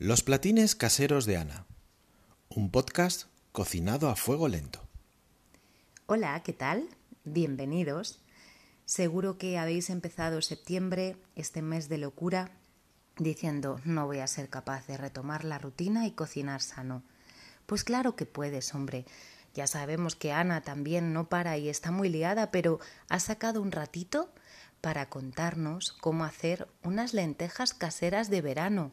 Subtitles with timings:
[0.00, 1.66] Los platines caseros de Ana.
[2.48, 4.80] Un podcast cocinado a fuego lento.
[6.06, 6.88] Hola, ¿qué tal?
[7.22, 8.18] Bienvenidos.
[8.86, 12.50] Seguro que habéis empezado septiembre, este mes de locura,
[13.18, 17.04] diciendo no voy a ser capaz de retomar la rutina y cocinar sano.
[17.66, 19.06] Pues claro que puedes, hombre.
[19.54, 23.70] Ya sabemos que Ana también no para y está muy liada, pero ha sacado un
[23.70, 24.28] ratito
[24.80, 28.90] para contarnos cómo hacer unas lentejas caseras de verano,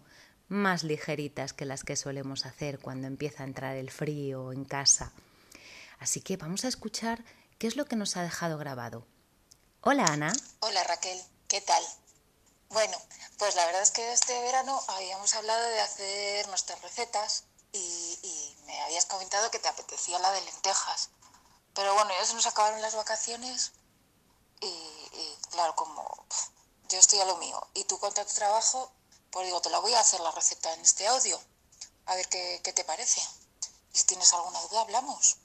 [0.51, 5.13] más ligeritas que las que solemos hacer cuando empieza a entrar el frío en casa.
[5.97, 7.23] Así que vamos a escuchar
[7.57, 9.07] qué es lo que nos ha dejado grabado.
[9.79, 10.33] Hola Ana.
[10.59, 11.81] Hola Raquel, ¿qué tal?
[12.69, 12.97] Bueno,
[13.37, 18.81] pues la verdad es que este verano habíamos hablado de hacer nuestras recetas y, me
[18.83, 21.09] habías comentado que te apetecía la de lentejas.
[21.73, 23.71] Pero bueno, ya se nos acabaron las vacaciones
[24.59, 24.73] y,
[25.49, 26.25] claro, como
[26.89, 28.91] yo estoy a lo mío y tú con tu trabajo,
[29.31, 31.41] pues digo, te la voy a hacer la receta en este audio.
[32.05, 33.21] A ver qué, te parece.
[33.93, 35.37] Y si tienes alguna duda, hablamos.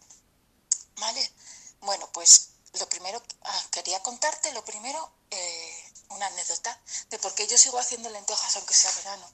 [0.97, 1.33] Vale.
[1.81, 7.47] Bueno, pues lo primero, ah, quería contarte lo primero, eh, una anécdota de por qué
[7.47, 9.31] yo sigo haciendo lentejas aunque sea verano.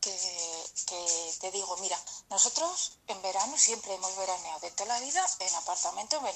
[0.00, 1.98] Que, te digo, mira,
[2.28, 6.26] nosotros en verano siempre hemos veraneado de toda la vida en apartamento en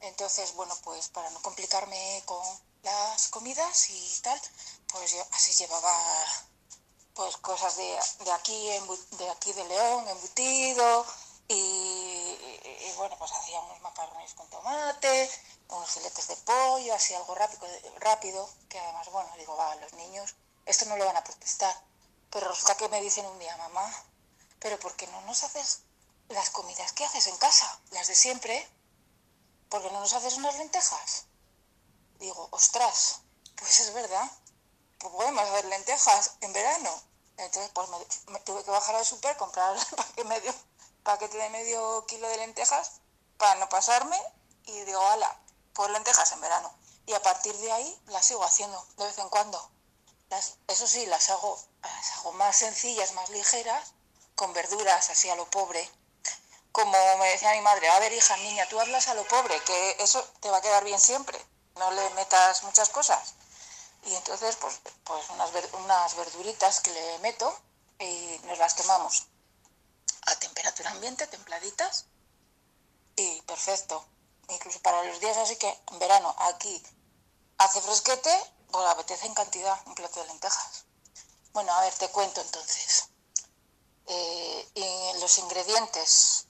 [0.00, 2.42] entonces, bueno, pues para no complicarme con
[2.86, 4.40] las comidas y tal,
[4.86, 5.92] pues yo así llevaba
[7.14, 7.98] pues cosas de,
[8.32, 8.68] aquí
[9.18, 11.04] de aquí de León, embutido,
[11.48, 12.36] y,
[12.96, 15.30] bueno, pues hacía unos macarrones con tomate,
[15.68, 17.66] unos filetes de pollo, así algo rápido,
[17.98, 21.74] rápido, que además, bueno, digo, va, los niños, esto no lo van a protestar.
[22.30, 23.86] Pero resulta que me dicen un día, mamá,
[24.60, 25.82] pero ¿por qué no nos haces
[26.28, 27.80] las comidas que haces en casa?
[27.90, 28.68] Las de siempre.
[29.68, 31.26] ¿por qué no nos haces unas lentejas?
[32.18, 33.20] Digo, ostras,
[33.56, 34.30] pues es verdad,
[34.98, 36.90] pues podemos hacer lentejas en verano.
[37.36, 37.88] Entonces, pues
[38.28, 40.54] me, tuve que bajar al súper, comprar paquete, medio,
[41.02, 43.00] paquete de medio kilo de lentejas
[43.36, 44.20] para no pasarme
[44.64, 45.38] y digo, ala,
[45.74, 46.74] pues lentejas en verano.
[47.06, 49.70] Y a partir de ahí las sigo haciendo de vez en cuando.
[50.68, 53.92] eso sí, las hago, las hago más sencillas, más ligeras,
[54.34, 55.90] con verduras así a lo pobre
[56.76, 59.96] como me decía mi madre, a ver hija, niña, tú hablas a lo pobre, que
[59.98, 61.40] eso te va a quedar bien siempre,
[61.76, 63.34] no le metas muchas cosas.
[64.04, 67.58] Y entonces, pues, pues unas, unas verduritas que le meto
[67.98, 69.26] y nos las tomamos
[70.26, 72.06] a temperatura ambiente, templaditas,
[73.16, 74.04] y perfecto.
[74.48, 76.82] Incluso para los días así que en verano aquí
[77.58, 78.30] hace fresquete,
[78.70, 80.84] pues apetece en cantidad un plato de lentejas.
[81.52, 83.08] Bueno, a ver, te cuento entonces.
[84.06, 86.46] Eh, y los ingredientes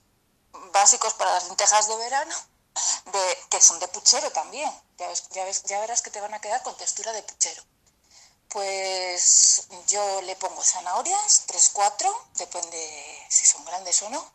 [0.72, 2.34] básicos para las lentejas de verano,
[3.12, 4.70] de, que son de puchero también.
[4.98, 7.62] Ya, ves, ya, verás que te van a quedar con textura de puchero.
[8.48, 14.32] Pues yo le pongo zanahorias, 3, 4, depende si son grandes o no.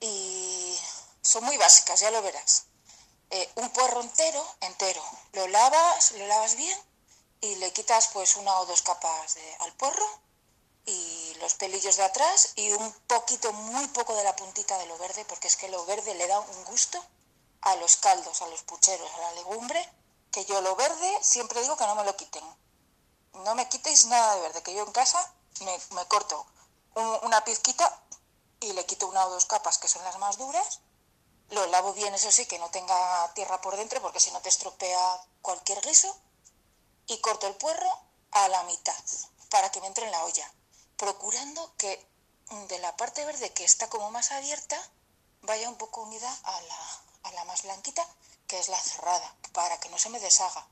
[0.00, 0.78] Y
[1.22, 2.64] son muy básicas, ya lo verás.
[3.30, 5.02] Eh, un puerro entero, entero.
[5.32, 6.78] Lo lavas, lo lavas bien
[7.40, 10.06] y le quitas pues una o dos capas de, al puerro
[10.84, 14.98] y los pelillos de atrás y un poquito, muy poco de la puntita de lo
[14.98, 17.02] verde, porque es que lo verde le da un gusto
[17.62, 19.86] a los caldos, a los pucheros, a la legumbre,
[20.32, 22.44] que yo lo verde siempre digo que no me lo quiten.
[23.44, 26.46] No me quitéis nada de verde, que yo en casa me, corto
[27.22, 28.02] una pizquita
[28.60, 30.80] y le quito una o dos capas que son las más duras.
[31.50, 34.48] Lo lavo bien, eso sí, que no tenga tierra por dentro, porque si no te
[34.48, 36.16] estropea cualquier guiso.
[37.06, 37.90] Y corto el puerro
[38.30, 38.94] a la mitad,
[39.48, 40.52] para que me entre en la olla
[41.00, 42.06] procurando que
[42.68, 44.78] de la parte verde que está como más abierta
[45.40, 48.06] vaya un poco unida a la, a la más blanquita,
[48.46, 50.66] que es la cerrada, para que no se me deshaga.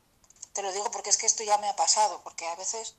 [0.52, 2.96] Te lo digo porque es que esto ya me ha pasado, porque a veces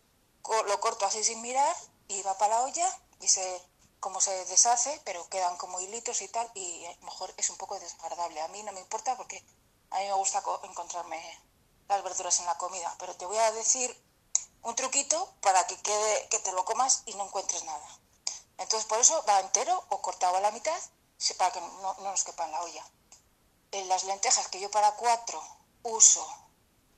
[0.65, 1.75] lo corto así sin mirar
[2.07, 3.61] y va para la olla y se
[3.99, 8.41] como se deshace, pero quedan como hilitos y tal, y mejor es un poco desagradable.
[8.41, 9.43] A mí no me importa porque
[9.91, 11.19] a mí me gusta encontrarme
[11.87, 13.93] las verduras en la comida, pero te voy a decir
[14.61, 17.99] un truquito para que quede, que te lo comas y no encuentres nada.
[18.57, 20.79] Entonces por eso va entero o cortado a la mitad
[21.37, 22.85] para que no, nos quepa en la olla.
[23.71, 25.41] En las lentejas que yo para cuatro
[25.83, 26.27] uso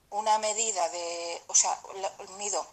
[0.10, 1.80] una medida de, o sea,
[2.38, 2.66] mido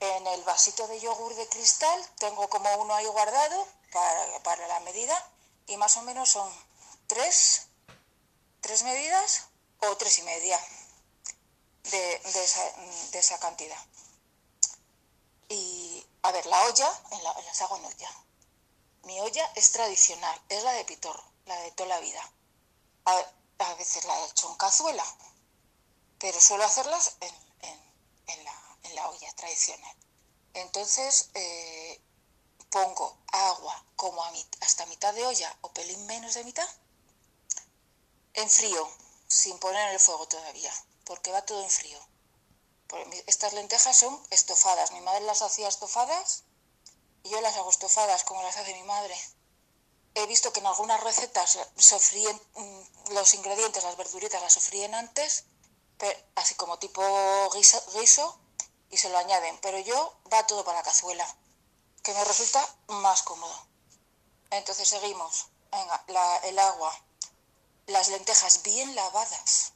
[0.00, 4.80] en el vasito de yogur de cristal, tengo como uno ahí guardado para, para la
[4.80, 5.30] medida
[5.66, 6.50] y más o menos son
[7.06, 7.66] tres,
[8.60, 9.46] tres medidas
[9.80, 10.58] o tres y media
[11.90, 12.62] de, esa,
[13.12, 13.78] de esa cantidad.
[15.48, 18.10] Y, a ver, la olla, en la, las hago en olla.
[19.02, 22.30] Mi olla es tradicional, es la de pitorro, la de toda la vida.
[23.04, 23.24] A,
[23.76, 25.04] veces la he hecho en cazuela,
[26.18, 28.44] pero suelo hacerlas en,
[28.94, 29.96] la, olla tradicional.
[30.54, 32.00] Entonces eh,
[32.70, 36.68] pongo agua como a hasta mitad de olla o pelín menos de mitad
[38.34, 38.88] en frío,
[39.28, 40.72] sin poner el fuego todavía,
[41.04, 41.98] porque va todo en frío.
[43.26, 44.92] Estas lentejas son estofadas.
[44.92, 46.44] Mi madre las hacía estofadas
[47.24, 49.16] y yo las hago estofadas como las hace mi madre.
[50.14, 55.44] He visto que en algunas recetas sofríen mm, los ingredientes, las verduritas las sofríen antes,
[56.36, 57.02] así como tipo
[57.52, 58.38] guiso,
[58.90, 59.58] y se lo añaden.
[59.60, 61.26] Pero yo va todo para la cazuela,
[62.02, 63.66] que me resulta más cómodo.
[64.50, 65.48] Entonces seguimos.
[65.72, 66.96] Venga, el agua,
[67.86, 69.72] las lentejas bien lavadas.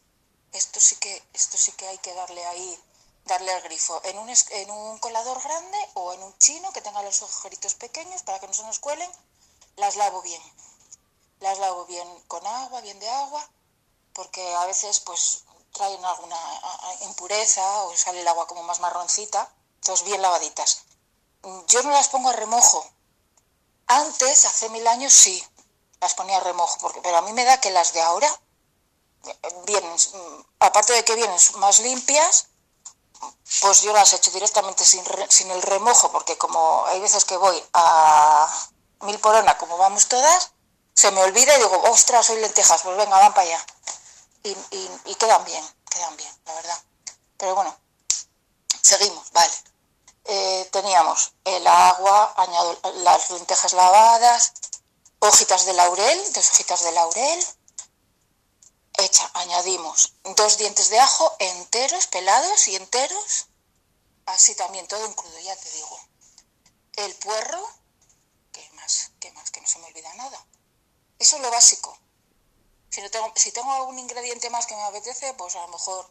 [0.53, 2.85] Esto sí que, esto sí que hay que darle ahí,
[3.25, 4.01] darle el grifo.
[4.05, 8.23] En un, en un colador grande o en un chino que tenga los agujeritos pequeños
[8.23, 9.11] para que no se nos cuelen,
[9.79, 10.43] las lavo bien.
[11.41, 13.49] Las lavo bien con agua, bien de agua,
[14.13, 16.39] porque a veces pues traen alguna
[17.03, 20.83] impureza o sale el agua como más marroncita, entonces bien lavaditas.
[21.69, 22.85] Yo no las pongo a remojo.
[23.87, 25.43] Antes, hace mil años, sí,
[26.01, 28.29] las ponía a remojo, pero a mí me da que las de ahora
[29.65, 29.97] vienen,
[30.59, 32.49] aparte de que vienen más limpias,
[33.61, 37.37] pues yo las he hecho directamente sin, sin el remojo, porque como hay veces que
[37.37, 38.69] voy a
[39.01, 40.53] mil por como vamos todas,
[40.95, 43.67] se me olvida y digo, ostras, soy lentejas, pues venga, van para allá.
[44.43, 44.57] Y,
[45.05, 46.83] y quedan bien, quedan bien, la verdad.
[47.37, 47.77] Pero bueno,
[48.83, 49.53] seguimos, vale.
[50.31, 54.53] Eh, teníamos el agua, añado las lentejas lavadas,
[55.21, 57.47] hojitas de laurel, dos hojitas de laurel.
[58.99, 63.47] Hecha, añadimos dos dientes de ajo enteros, pelados y enteros.
[64.27, 65.99] Así también todo en crudo, ya te digo.
[66.97, 67.78] El puerro, ¿qué
[68.89, 69.11] más?
[69.21, 69.51] ¿Qué más?
[69.51, 70.47] Que no se me olvida nada.
[71.19, 71.99] Eso es lo básico.
[72.89, 76.11] Si, no tengo, si tengo algún ingrediente más que me apetece, pues a lo mejor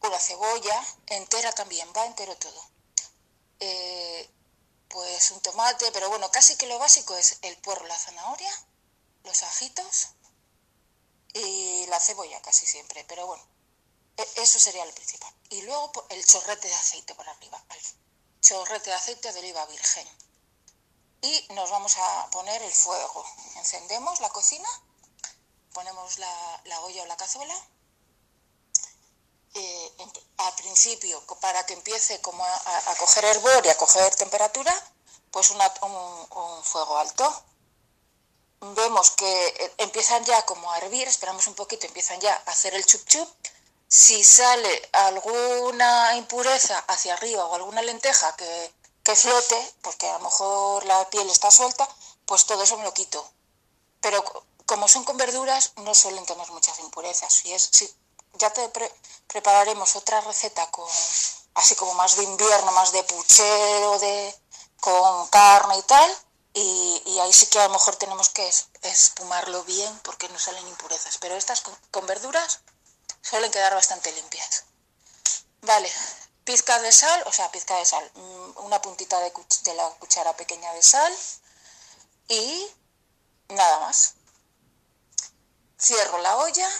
[0.00, 2.62] una cebolla entera también, va entero todo.
[3.60, 4.30] Eh,
[4.88, 8.52] pues un tomate, pero bueno, casi que lo básico es el puerro, la zanahoria,
[9.24, 10.08] los ajitos
[11.34, 13.46] y la cebolla casi siempre, pero bueno,
[14.16, 15.34] e, eso sería lo principal.
[15.50, 17.62] Y luego el chorrete de aceite por arriba,
[18.40, 20.08] chorrete de aceite de oliva virgen.
[21.22, 23.24] Y nos vamos a poner el fuego.
[23.56, 24.68] Encendemos la cocina,
[25.72, 27.54] ponemos la, la olla o la cazuela
[29.54, 29.92] eh,
[30.38, 34.72] al principio, para que empiece como a, coger hervor y a coger temperatura,
[35.30, 35.60] pues un,
[36.62, 37.44] fuego alto.
[38.60, 42.74] Vemos que eh, empiezan ya como a hervir, esperamos un poquito, empiezan ya a hacer
[42.74, 43.28] el chup chup.
[43.88, 48.72] Si sale alguna impureza hacia arriba o alguna lenteja que,
[49.08, 51.88] que flote, porque a lo mejor la piel está suelta,
[52.26, 53.26] pues todo eso me lo quito.
[54.02, 54.22] Pero
[54.66, 57.32] como son con verduras, no suelen tener muchas impurezas.
[57.32, 57.90] Si, es, si
[58.34, 58.70] ya te
[59.26, 60.86] prepararemos otra receta con
[61.54, 64.34] así como más de invierno, más de puchero, de
[64.78, 66.18] con carne y tal.
[66.52, 68.46] Y, ahí sí que a lo mejor tenemos que
[68.82, 71.16] espumarlo bien porque no salen impurezas.
[71.16, 72.60] Pero estas con, verduras
[73.22, 74.64] suelen quedar bastante limpias.
[75.62, 75.90] Vale,
[76.48, 79.30] pizca de sal, o sea, pizca de sal, mm, una puntita de,
[79.74, 81.14] la cuchara pequeña de sal
[82.26, 82.66] y
[83.50, 84.14] nada más.
[85.78, 86.70] Cierro la olla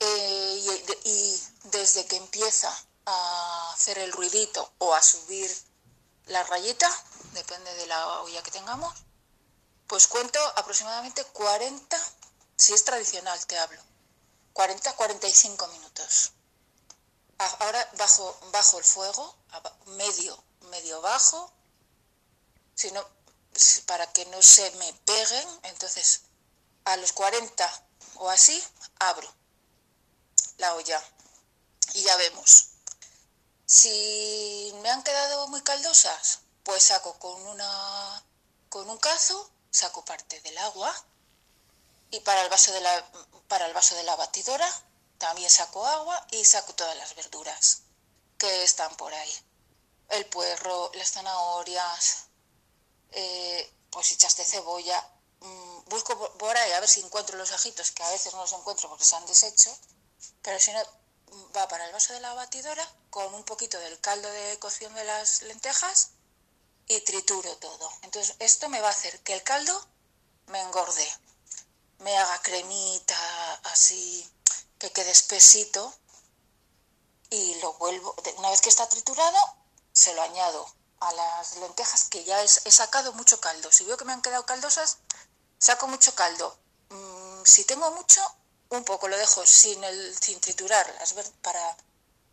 [0.00, 2.70] eh, y, desde que empieza
[3.06, 5.50] a hacer el ruidito o a subir
[6.26, 6.90] la rayita,
[7.32, 8.92] depende de la olla que tengamos,
[9.86, 11.98] pues cuento aproximadamente 40,
[12.54, 13.80] si es tradicional te hablo,
[14.52, 16.32] 40-45 minutos.
[17.38, 19.36] Ahora bajo, bajo el fuego,
[19.86, 21.52] medio, medio bajo,
[22.74, 23.04] sino
[23.86, 26.22] para que no se me peguen, entonces
[26.84, 27.84] a los 40
[28.16, 28.62] o así
[28.98, 29.32] abro
[30.58, 31.02] la olla.
[31.94, 32.68] Y ya vemos.
[33.66, 38.24] Si me han quedado muy caldosas, pues saco con una
[38.68, 40.94] con un cazo, saco parte del agua
[42.10, 43.10] y para el vaso de la
[43.48, 44.70] para el vaso de la batidora
[45.18, 47.82] también saco agua y saco todas las verduras
[48.38, 49.34] que están por ahí.
[50.10, 52.28] El puerro, las zanahorias,
[53.10, 55.06] eh, pues de cebolla.
[55.40, 58.52] Mm, busco por ahí a ver si encuentro los ajitos, que a veces no los
[58.52, 59.76] encuentro porque se han deshecho
[60.42, 60.82] pero si no,
[61.56, 65.04] va para el vaso de la batidora con un poquito del caldo de cocción de
[65.04, 66.10] las lentejas
[66.86, 67.92] y trituro todo.
[68.02, 69.86] Entonces esto me va a hacer que el caldo
[70.46, 71.06] me engorde,
[71.98, 74.26] me haga cremita así,
[74.78, 75.92] que quede espesito
[77.30, 79.38] y lo vuelvo, una vez que está triturado,
[79.92, 80.66] se lo añado
[81.00, 83.70] a las lentejas que ya he, sacado mucho caldo.
[83.70, 84.98] Si veo que me han quedado caldosas,
[85.58, 86.58] saco mucho caldo.
[86.90, 88.20] Mm, si tengo mucho,
[88.70, 91.76] un poco lo dejo sin, el, sin triturar, las para,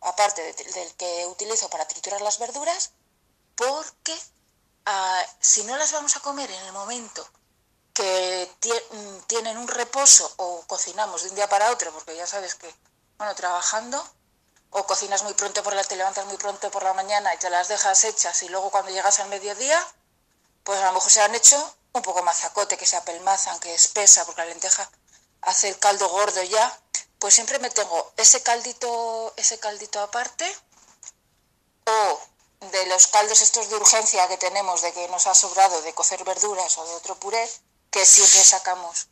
[0.00, 2.92] aparte del que utilizo para triturar las verduras,
[3.54, 4.18] porque
[4.86, 7.28] ah, si no las vamos a comer en el momento
[7.96, 12.54] que mm, tienen un reposo o cocinamos de un día para otro, porque ya sabes
[12.54, 12.72] que,
[13.16, 14.04] bueno, trabajando,
[14.70, 17.48] o cocinas muy pronto por la, te levantas muy pronto por la mañana y te
[17.48, 19.82] las dejas hechas y luego cuando llegas al mediodía,
[20.64, 24.26] pues a lo mejor se han hecho un poco mazacote, que se apelmazan, que espesa,
[24.26, 24.90] porque la lenteja
[25.40, 26.78] hace el caldo gordo ya,
[27.18, 30.54] pues siempre me tengo ese caldito, ese caldito aparte,
[31.86, 32.20] o
[32.66, 36.22] de los caldos estos de urgencia que tenemos, de que nos ha sobrado de cocer
[36.24, 37.48] verduras o de otro puré,
[37.96, 39.08] que siempre sacamos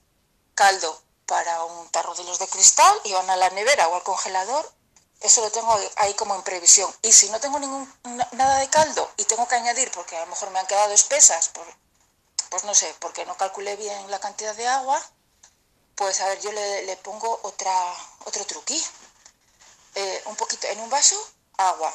[0.55, 4.03] caldo para un tarro de los de cristal y van a la nevera o al
[4.03, 4.71] congelador,
[5.21, 6.95] eso lo tengo ahí como en previsión.
[7.01, 7.91] Y si no tengo ningún,
[8.33, 11.49] nada de caldo y tengo que añadir, porque a lo mejor me han quedado espesas,
[11.49, 11.65] por,
[12.51, 15.03] pues no sé, porque no calculé bien la cantidad de agua,
[15.95, 17.73] pues a ver, yo le, pongo otra,
[18.27, 18.85] otro truqui.
[19.95, 21.17] Eh, un poquito, en un vaso,
[21.57, 21.91] agua,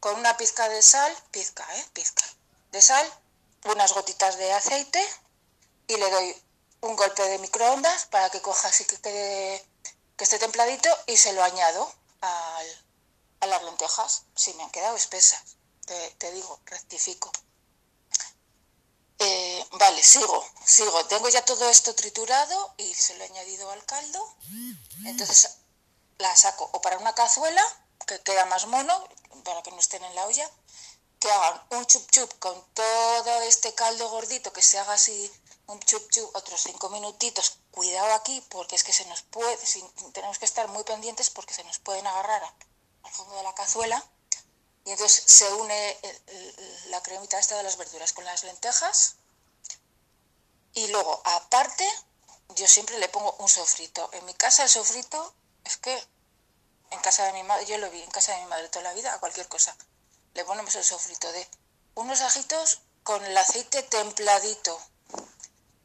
[0.00, 1.86] con una pizca de sal, pizca, ¿eh?
[1.92, 2.24] Pizca,
[2.72, 3.08] de sal,
[3.66, 5.08] unas gotitas de aceite
[5.86, 6.42] y le doy
[6.82, 9.64] un golpe de microondas para que coja así que quede
[10.16, 12.84] que esté templadito y se lo añado al,
[13.40, 14.24] a las lentejas.
[14.34, 15.56] Si me han quedado espesas,
[16.18, 17.30] te, digo, rectifico.
[19.18, 21.04] Eh, vale, sigo, sigo.
[21.06, 24.34] Tengo ya todo esto triturado y se lo he añadido al caldo.
[25.04, 25.58] Entonces
[26.18, 27.62] la saco o para una cazuela,
[28.06, 29.08] que queda más mono,
[29.44, 30.48] para que no estén en la olla,
[31.18, 35.30] que hagan un chup chup con todo este caldo gordito, que se haga así
[35.66, 37.58] un chup chup, otros cinco minutitos.
[37.70, 39.58] Cuidado aquí, porque es que se nos puede,
[40.12, 42.42] tenemos que estar muy pendientes porque se nos pueden agarrar
[43.02, 44.04] al fondo de la cazuela.
[44.84, 45.98] Y entonces se une
[46.86, 49.16] la cremita esta de las verduras con las lentejas.
[50.74, 51.88] Y luego, aparte,
[52.56, 54.08] yo siempre le pongo un sofrito.
[54.12, 56.02] En mi casa el sofrito es que
[56.90, 58.92] en casa de mi madre, yo lo vi en casa de mi madre toda la
[58.92, 59.76] vida, a cualquier cosa.
[60.34, 61.48] Le ponemos el sofrito de
[61.94, 64.80] unos ajitos con el aceite templadito,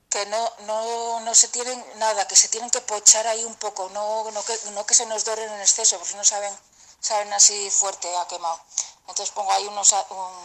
[0.09, 3.89] que no, no, no se tienen nada, que se tienen que pochar ahí un poco,
[3.89, 6.57] no, no, que, no que se nos doren en exceso, porque no saben,
[6.99, 8.59] saben así fuerte, ha quemado.
[9.01, 9.93] Entonces pongo ahí unos,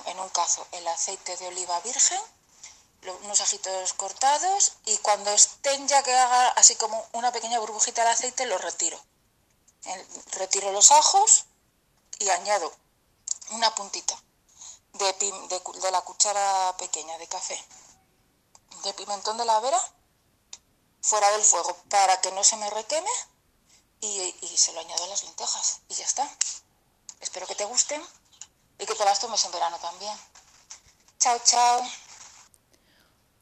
[0.06, 2.20] en un cazo el aceite de oliva virgen,
[3.24, 8.10] unos ajitos cortados y cuando estén ya que haga así como una pequeña burbujita de
[8.10, 9.00] aceite, lo retiro.
[10.32, 11.46] retiro los ajos
[12.20, 12.72] y añado
[13.50, 14.16] una puntita
[14.92, 17.64] de, de la cuchara pequeña de café
[18.82, 19.78] de pimentón de la vera
[21.00, 23.10] fuera del fuego para que no se me requeme
[24.00, 26.28] y, se lo añado a las lentejas y ya está.
[27.20, 28.02] Espero que te gusten
[28.78, 30.16] y que te las tomes en verano también.
[31.18, 31.82] Chao, chao.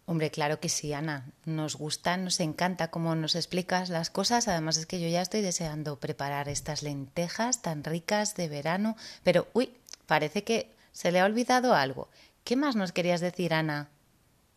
[0.07, 1.33] Hombre, claro que sí, Ana.
[1.45, 4.49] Nos gusta, nos encanta cómo nos explicas las cosas.
[4.49, 8.97] Además es que yo ya estoy deseando preparar estas lentejas tan ricas de verano.
[9.23, 12.09] Pero, uy, parece que se le ha olvidado algo.
[12.45, 13.89] ¿Qué más nos querías decir, Ana?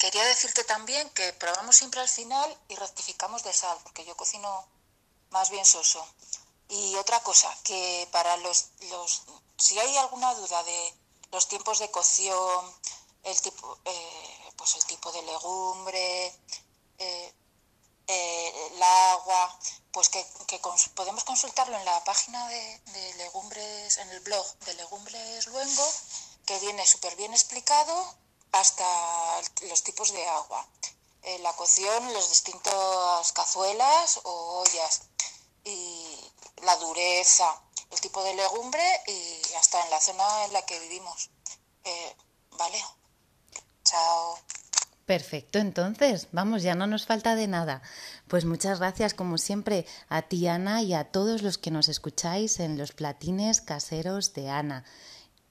[0.03, 4.67] Quería decirte también que probamos siempre al final y rectificamos de sal, porque yo cocino
[5.29, 6.05] más bien soso.
[6.67, 8.71] Y otra cosa, que para los,
[9.55, 10.93] si hay alguna duda de
[11.31, 12.65] los tiempos de cocción,
[13.23, 16.25] el tipo, eh, pues el tipo de legumbre,
[16.97, 17.33] eh,
[18.07, 19.57] eh, el agua,
[19.93, 20.25] pues que,
[20.95, 25.89] podemos consultarlo en la página de, de, legumbres, en el blog de Legumbres Luengo,
[26.45, 28.22] que viene súper bien explicado
[28.53, 28.85] hasta
[29.69, 30.65] los tipos de agua,
[31.23, 35.01] eh, la cocción, las distintas cazuelas o ollas,
[35.65, 36.31] y
[36.63, 41.29] la dureza, el tipo de legumbre y hasta en la zona en la que vivimos.
[41.83, 42.15] Eh,
[42.57, 42.83] vale,
[43.83, 44.37] chao.
[45.05, 47.81] Perfecto, entonces, vamos, ya no nos falta de nada.
[48.29, 52.59] Pues muchas gracias, como siempre, a ti, Ana, y a todos los que nos escucháis
[52.61, 54.85] en los platines caseros de Ana.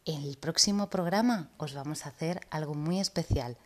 [0.05, 3.57] En el próximo programa os vamos a hacer algo muy especial.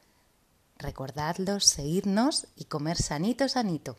[0.76, 3.97] Recordadlos, seguirnos y comer sanito, sanito.